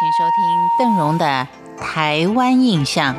[0.00, 1.46] 请收听邓荣的
[1.78, 3.14] 《台湾印象》。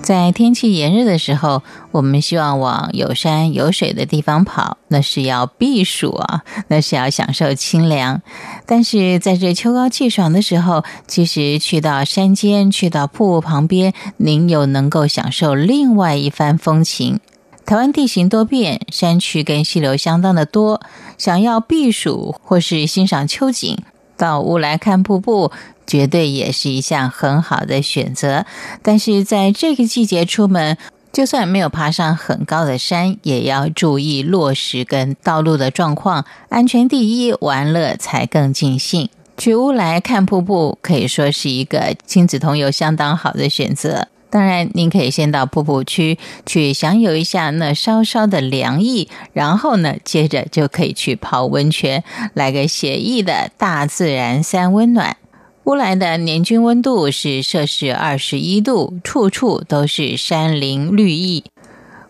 [0.00, 8.22] 在天气炎热的时候，我们希望往有山有水的地方跑，那是要避暑啊，那是要享受清凉。
[8.64, 17.20] 但是在这秋高气爽的时候，其实去到山间，去到瀑布旁边，您又能够享受另外一番风情。
[17.66, 20.80] 台湾地形多变，山区跟溪流相当的多，
[21.16, 23.78] 想要避暑或是欣赏秋景，
[24.16, 25.50] 到乌来看瀑布。
[25.86, 28.46] 绝对也是一项很好的选择，
[28.82, 30.78] 但是在这个季节出门，
[31.12, 39.10] 就算没有爬上很高的山，也要注意落石跟道路的状况，安全第一，玩乐才更尽兴。
[39.36, 44.08] 去乌来看瀑布，可以说是一个亲子同游相当好的选择。
[44.34, 52.02] 当然，您可以先到瀑布区去享有一下那稍稍的凉意，然后呢，接着就可以去泡温泉，
[52.34, 55.16] 来个写意的大自然三温暖。
[55.66, 61.44] 乌来的年均温度是摄氏二十一度，处处都是山林绿意。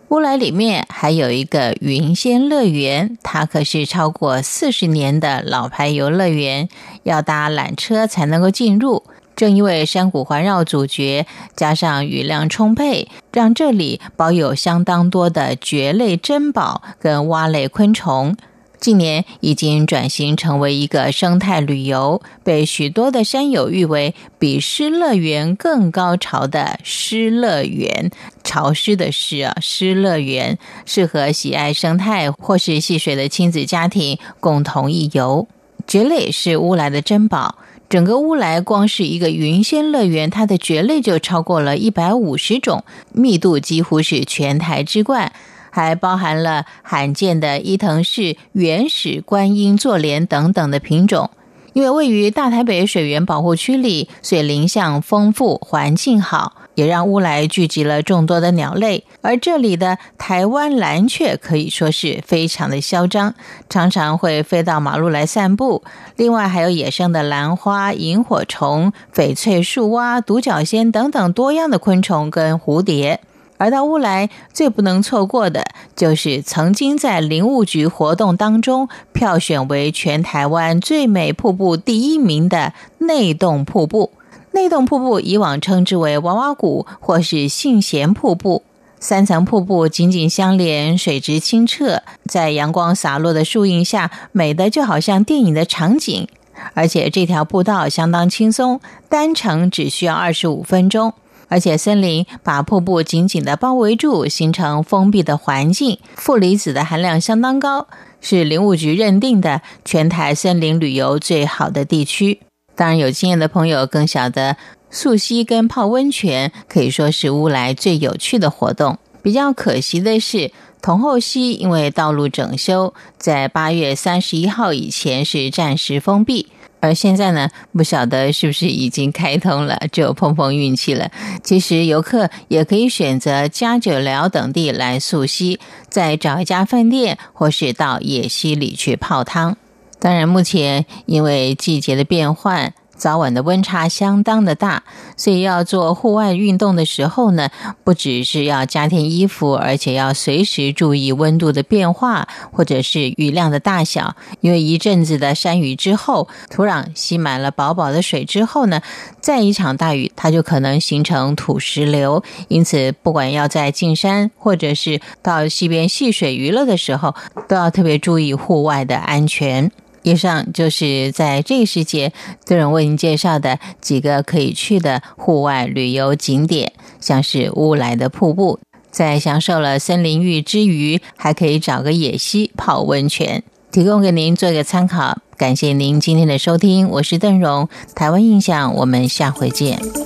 [0.09, 6.67] 乌来里面还有一个云仙乐园，它可是超过四十年的老牌游乐园，
[7.03, 9.03] 要搭缆车才能够进入。
[9.35, 18.35] 正因为山谷环绕阻绝，加上雨量充沛，让这里保有相当多的蕨类珍宝跟蛙类昆虫。
[18.77, 28.11] 近年已经转型成为一个生态旅游，被许多的山友誉为比诗乐园更高潮的诗乐园。
[28.43, 35.47] 潮湿的湿啊，诗乐园适合喜爱生态或是戏水的亲子家庭共同一游。
[35.87, 37.55] 蕨类是乌来的珍宝，
[37.87, 42.83] 整个乌来光是一个云仙乐园，它的蕨类就超过了一百五十种，
[43.13, 45.31] 密度几乎是全台之冠。
[45.69, 51.29] 还包含了罕见的伊藤氏原始观音座莲等等的品种。
[51.73, 59.03] 因为位于大台北水源保护区里，所以林相丰富，环境好，也让乌来聚集了众多的鸟类。
[59.21, 63.33] 而这里的台湾蓝雀可以说是非常的嚣张，
[63.69, 65.83] 常常会飞到马路来散步。
[66.15, 73.19] 另外还有野生的兰花、萤火虫、翡翠树蛙、独角仙等等多样的昆虫跟蝴蝶。
[73.57, 75.63] 而到乌来最不能错过的，
[75.95, 84.11] 就是曾经在林务局活动当中票选为全台湾最美瀑布第一名的内洞瀑布。
[84.55, 88.63] 内洞瀑布以往称之为娃娃谷或是信贤瀑布，
[89.01, 96.25] 三层瀑布紧紧相连，水质清澈，在阳光洒落的树荫下，美的就好像电影的场景。
[96.73, 98.79] 而且这条步道相当轻松，
[99.09, 101.13] 单程只需要二十五分钟。
[101.49, 107.87] 而且森林把瀑布紧紧的包围住，形成封闭的环境，负离子的含量相当高，
[108.21, 112.39] 是林务局认定的全台森林旅游最好的地区。
[112.75, 114.57] 当然，有经验的朋友更晓得，
[114.89, 118.97] 溯溪跟泡温泉可以说是乌来最有趣的活动。
[119.23, 126.47] 比较可惜的是，同后溪因为道路整修，在八月三十一号以前是暂时封闭。
[126.81, 131.09] 而现在呢，不晓得是不是已经开通了，就碰碰运气了。
[131.43, 135.59] 其实游客也可以选择加九寮等地来溯溪，
[135.89, 139.57] 再找一家饭店，或是到野溪里去泡汤。
[139.99, 142.73] 当然，目前因为季节的变换。
[142.97, 144.83] 早晚的温差相当的大，
[145.17, 147.49] 所以要做户外运动的时候呢，
[147.83, 154.15] 不只是要加添衣服，而且要随时注意温度的变化，或者是雨量的大小。
[154.39, 158.81] 因为一阵子的山雨之后，土壤吸满了饱饱的水之后呢，
[159.19, 162.23] 再一场大雨，它就可能形成土石流。
[162.47, 167.13] 因此，不管要在进山，或者是到溪边戏水娱乐的时候，
[167.49, 169.69] 都要特别注意户外的安全。
[170.05, 172.13] 以上就是在这个时节，
[172.45, 176.71] 都人为您介绍的几个可以去的户外旅游景点，
[177.01, 178.59] 像是乌来的瀑布，
[178.91, 183.41] 在享受了森林浴之余，还可以找个野溪泡温泉，
[183.71, 185.17] 提供给您做一个参考。
[185.37, 190.04] 感谢您今天的收听，我是邓荣，台湾印象，我们下回见。